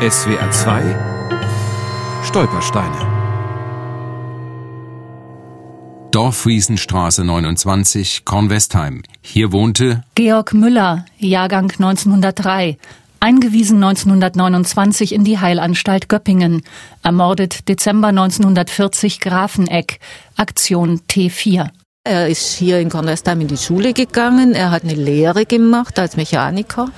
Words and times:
SWR 0.00 0.48
2 0.52 2.22
Stolpersteine. 2.22 2.98
Dorfwiesenstraße 6.12 7.24
29, 7.24 8.24
Kornwestheim. 8.24 9.02
Hier 9.22 9.50
wohnte 9.50 10.04
Georg 10.14 10.54
Müller, 10.54 11.04
Jahrgang 11.18 11.72
1903, 11.72 12.78
eingewiesen 13.18 13.82
1929 13.82 15.12
in 15.12 15.24
die 15.24 15.40
Heilanstalt 15.40 16.08
Göppingen, 16.08 16.62
ermordet 17.02 17.68
Dezember 17.68 18.08
1940 18.08 19.18
Grafeneck, 19.18 19.98
Aktion 20.36 21.00
T4. 21.10 21.70
Er 22.04 22.28
ist 22.28 22.54
hier 22.54 22.78
in 22.78 22.88
Kornwestheim 22.88 23.40
in 23.40 23.48
die 23.48 23.56
Schule 23.56 23.92
gegangen. 23.92 24.54
Er 24.54 24.70
hat 24.70 24.84
eine 24.84 24.94
Lehre 24.94 25.44
gemacht 25.44 25.98
als 25.98 26.16
Mechaniker 26.16 26.88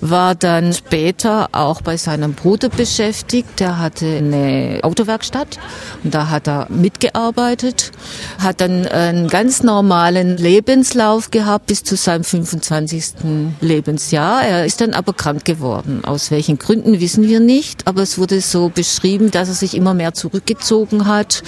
war 0.00 0.34
dann 0.34 0.72
später 0.72 1.48
auch 1.52 1.82
bei 1.82 1.96
seinem 1.96 2.34
Bruder 2.34 2.68
beschäftigt. 2.68 3.60
Der 3.60 3.78
hatte 3.78 4.06
eine 4.06 4.80
Autowerkstatt 4.82 5.58
und 6.02 6.14
da 6.14 6.30
hat 6.30 6.48
er 6.48 6.66
mitgearbeitet, 6.70 7.92
hat 8.38 8.60
dann 8.60 8.86
einen 8.86 9.28
ganz 9.28 9.62
normalen 9.62 10.36
Lebenslauf 10.36 11.30
gehabt 11.30 11.66
bis 11.66 11.84
zu 11.84 11.96
seinem 11.96 12.24
25. 12.24 13.14
Lebensjahr. 13.60 14.42
Er 14.42 14.64
ist 14.64 14.80
dann 14.80 14.94
aber 14.94 15.12
krank 15.12 15.44
geworden. 15.44 16.02
Aus 16.04 16.30
welchen 16.30 16.58
Gründen 16.58 17.00
wissen 17.00 17.28
wir 17.28 17.40
nicht, 17.40 17.86
aber 17.86 18.02
es 18.02 18.18
wurde 18.18 18.40
so 18.40 18.70
beschrieben, 18.70 19.30
dass 19.30 19.48
er 19.48 19.54
sich 19.54 19.76
immer 19.76 19.94
mehr 19.94 20.14
zurückgezogen 20.14 21.06
hat, 21.06 21.42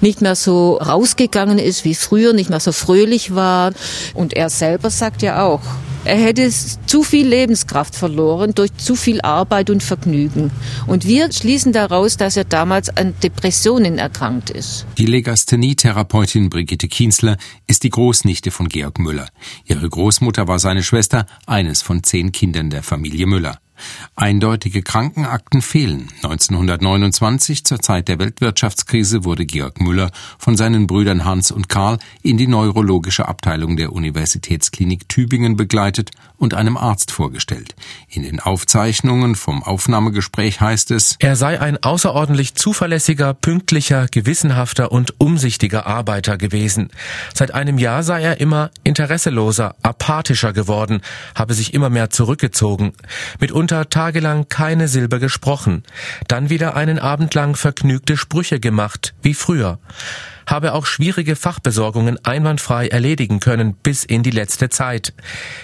nicht 0.00 0.22
mehr 0.22 0.34
so 0.34 0.76
rausgegangen 0.76 1.58
ist 1.58 1.84
wie 1.84 1.94
früher, 1.94 2.32
nicht 2.38 2.48
mehr 2.48 2.60
so 2.60 2.72
fröhlich 2.72 3.34
war. 3.34 3.72
Und 4.14 4.32
er 4.32 4.48
selber 4.48 4.88
sagt 4.88 5.20
ja 5.20 5.42
auch, 5.44 5.60
er 6.04 6.16
hätte 6.16 6.50
zu 6.86 7.02
viel 7.02 7.26
Lebenskraft 7.26 7.94
verloren 7.94 8.54
durch 8.54 8.74
zu 8.76 8.96
viel 8.96 9.20
Arbeit 9.20 9.68
und 9.68 9.82
Vergnügen. 9.82 10.50
Und 10.86 11.06
wir 11.06 11.30
schließen 11.32 11.72
daraus, 11.72 12.16
dass 12.16 12.36
er 12.36 12.44
damals 12.44 12.88
an 12.88 13.14
Depressionen 13.22 13.98
erkrankt 13.98 14.48
ist. 14.48 14.86
Die 14.96 15.06
Legasthenie-Therapeutin 15.06 16.48
Brigitte 16.48 16.88
Kienzler 16.88 17.36
ist 17.66 17.82
die 17.82 17.90
Großnichte 17.90 18.50
von 18.50 18.68
Georg 18.68 18.98
Müller. 18.98 19.28
Ihre 19.66 19.88
Großmutter 19.88 20.48
war 20.48 20.58
seine 20.58 20.82
Schwester, 20.82 21.26
eines 21.46 21.82
von 21.82 22.02
zehn 22.02 22.32
Kindern 22.32 22.70
der 22.70 22.82
Familie 22.82 23.26
Müller. 23.26 23.58
Eindeutige 24.16 24.82
Krankenakten 24.82 25.62
fehlen. 25.62 26.08
1929, 26.22 27.64
zur 27.64 27.80
Zeit 27.80 28.08
der 28.08 28.18
Weltwirtschaftskrise, 28.18 29.24
wurde 29.24 29.46
Georg 29.46 29.80
Müller 29.80 30.10
von 30.38 30.56
seinen 30.56 30.86
Brüdern 30.86 31.24
Hans 31.24 31.50
und 31.50 31.68
Karl 31.68 31.98
in 32.22 32.36
die 32.36 32.46
neurologische 32.46 33.28
Abteilung 33.28 33.76
der 33.76 33.92
Universitätsklinik 33.92 35.08
Tübingen 35.08 35.56
begleitet 35.56 36.10
und 36.36 36.54
einem 36.54 36.76
Arzt 36.76 37.10
vorgestellt. 37.10 37.74
In 38.08 38.22
den 38.22 38.40
Aufzeichnungen 38.40 39.34
vom 39.34 39.62
Aufnahmegespräch 39.62 40.60
heißt 40.60 40.90
es, 40.92 41.16
er 41.18 41.36
sei 41.36 41.60
ein 41.60 41.82
außerordentlich 41.82 42.54
zuverlässiger, 42.54 43.34
pünktlicher, 43.34 44.06
gewissenhafter 44.08 44.92
und 44.92 45.20
umsichtiger 45.20 45.86
Arbeiter 45.86 46.38
gewesen. 46.38 46.90
Seit 47.34 47.54
einem 47.54 47.78
Jahr 47.78 48.02
sei 48.02 48.22
er 48.22 48.40
immer 48.40 48.70
interesseloser, 48.84 49.74
apathischer 49.82 50.52
geworden, 50.52 51.00
habe 51.34 51.54
sich 51.54 51.74
immer 51.74 51.90
mehr 51.90 52.10
zurückgezogen. 52.10 52.92
Mitunter 53.40 53.67
mitunter 53.68 53.90
tagelang 53.90 54.48
keine 54.48 54.88
Silbe 54.88 55.20
gesprochen, 55.20 55.82
dann 56.26 56.48
wieder 56.48 56.74
einen 56.74 56.98
Abend 56.98 57.34
lang 57.34 57.54
vergnügte 57.54 58.16
Sprüche 58.16 58.60
gemacht, 58.60 59.14
wie 59.20 59.34
früher, 59.34 59.78
habe 60.48 60.74
auch 60.74 60.86
schwierige 60.86 61.36
Fachbesorgungen 61.36 62.24
einwandfrei 62.24 62.88
erledigen 62.88 63.40
können 63.40 63.74
bis 63.74 64.04
in 64.04 64.22
die 64.22 64.30
letzte 64.30 64.68
Zeit, 64.68 65.14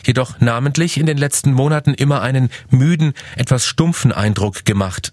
jedoch 0.06 0.40
namentlich 0.40 0.98
in 0.98 1.06
den 1.06 1.18
letzten 1.18 1.52
Monaten 1.52 1.94
immer 1.94 2.22
einen 2.22 2.50
müden, 2.70 3.14
etwas 3.36 3.66
stumpfen 3.66 4.12
Eindruck 4.12 4.64
gemacht. 4.64 5.12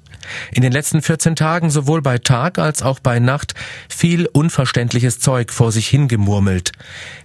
In 0.51 0.61
den 0.61 0.71
letzten 0.71 1.01
14 1.01 1.35
Tagen 1.35 1.69
sowohl 1.69 2.01
bei 2.01 2.17
Tag 2.17 2.59
als 2.59 2.81
auch 2.81 2.99
bei 2.99 3.19
Nacht 3.19 3.53
viel 3.89 4.27
unverständliches 4.27 5.19
Zeug 5.19 5.51
vor 5.51 5.71
sich 5.71 5.87
hingemurmelt. 5.87 6.71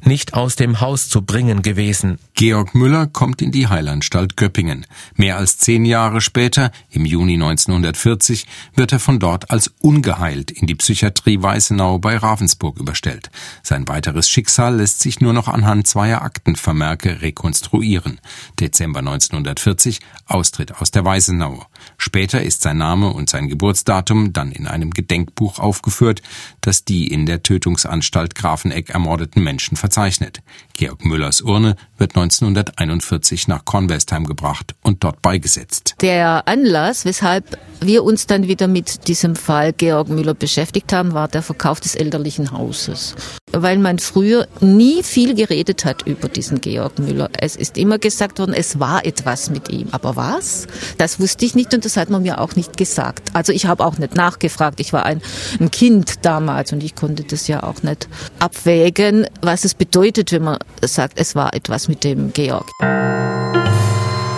Nicht 0.02 0.34
aus 0.34 0.56
dem 0.56 0.80
Haus 0.80 1.08
zu 1.08 1.22
bringen 1.22 1.62
gewesen. 1.62 2.18
Georg 2.34 2.74
Müller 2.74 3.06
kommt 3.06 3.42
in 3.42 3.52
die 3.52 3.68
Heilanstalt 3.68 4.36
Göppingen. 4.36 4.86
Mehr 5.14 5.36
als 5.36 5.58
zehn 5.58 5.84
Jahre 5.84 6.20
später, 6.20 6.70
im 6.90 7.04
Juni 7.04 7.34
1940, 7.34 8.46
wird 8.74 8.92
er 8.92 9.00
von 9.00 9.18
dort 9.18 9.50
als 9.50 9.72
ungeheilt 9.80 10.50
in 10.50 10.66
die 10.66 10.74
Psychiatrie 10.74 11.42
Weißenau 11.42 11.98
bei 11.98 12.16
Ravensburg 12.36 12.78
überstellt. 12.78 13.30
Sein 13.62 13.88
weiteres 13.88 14.28
Schicksal 14.28 14.76
lässt 14.76 15.00
sich 15.00 15.20
nur 15.20 15.32
noch 15.32 15.48
anhand 15.48 15.86
zweier 15.86 16.20
Aktenvermerke 16.22 17.22
rekonstruieren. 17.22 18.20
Dezember 18.60 18.98
1940, 18.98 20.00
Austritt 20.26 20.80
aus 20.80 20.90
der 20.90 21.04
Weißenau. 21.04 21.64
Später 21.96 22.42
ist 22.42 22.62
sein 22.62 22.76
Name 22.76 23.10
und 23.12 23.30
sein 23.30 23.48
Geburtsdatum 23.48 24.34
dann 24.34 24.52
in 24.52 24.66
einem 24.66 24.90
Gedenkbuch 24.90 25.58
aufgeführt, 25.58 26.20
das 26.60 26.84
die 26.84 27.08
in 27.08 27.24
der 27.24 27.42
Tötungsanstalt 27.42 28.34
Grafeneck 28.34 28.90
ermordeten 28.90 29.42
Menschen 29.42 29.76
verzeichnet. 29.76 30.42
Georg 30.74 31.04
Müllers 31.04 31.40
Urne 31.40 31.76
wird 31.96 32.16
1941 32.16 33.48
nach 33.48 33.64
Kornwestheim 33.64 34.26
gebracht 34.26 34.74
und 34.82 35.04
dort 35.04 35.22
beigesetzt. 35.22 35.94
Der 36.02 36.46
Anlass, 36.46 37.06
weshalb 37.06 37.58
wir 37.80 38.04
uns 38.04 38.26
dann 38.26 38.48
wieder 38.48 38.68
mit 38.68 39.08
diesem 39.08 39.36
Fall 39.36 39.72
Georg 39.72 40.08
Müller 40.08 40.34
beschäftigt 40.34 40.92
haben, 40.92 41.14
war 41.14 41.28
der 41.28 41.42
Verkauf 41.42 41.80
des 41.80 41.94
elterlichen 42.26 42.52
Hauses. 42.52 43.14
Weil 43.52 43.78
man 43.78 43.98
früher 43.98 44.48
nie 44.60 45.02
viel 45.02 45.34
geredet 45.34 45.84
hat 45.84 46.02
über 46.02 46.28
diesen 46.28 46.60
Georg 46.60 46.98
Müller. 46.98 47.30
Es 47.38 47.56
ist 47.56 47.78
immer 47.78 47.98
gesagt 47.98 48.38
worden, 48.38 48.54
es 48.54 48.78
war 48.80 49.06
etwas 49.06 49.50
mit 49.50 49.70
ihm. 49.70 49.88
Aber 49.92 50.16
was? 50.16 50.66
Das 50.98 51.20
wusste 51.20 51.46
ich 51.46 51.54
nicht 51.54 51.72
und 51.72 51.84
das 51.84 51.96
hat 51.96 52.10
man 52.10 52.22
mir 52.22 52.40
auch 52.40 52.56
nicht 52.56 52.76
gesagt. 52.76 53.30
Also 53.32 53.52
ich 53.52 53.66
habe 53.66 53.84
auch 53.84 53.98
nicht 53.98 54.14
nachgefragt. 54.14 54.80
Ich 54.80 54.92
war 54.92 55.06
ein, 55.06 55.22
ein 55.60 55.70
Kind 55.70 56.24
damals 56.24 56.72
und 56.72 56.82
ich 56.82 56.94
konnte 56.94 57.22
das 57.22 57.46
ja 57.48 57.62
auch 57.62 57.82
nicht 57.82 58.08
abwägen, 58.40 59.26
was 59.40 59.64
es 59.64 59.74
bedeutet, 59.74 60.32
wenn 60.32 60.42
man 60.42 60.58
sagt, 60.82 61.18
es 61.18 61.34
war 61.34 61.54
etwas 61.54 61.88
mit 61.88 62.04
dem 62.04 62.32
Georg. 62.32 62.66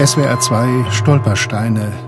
SWR 0.04 0.38
2 0.38 0.92
Stolpersteine. 0.92 2.07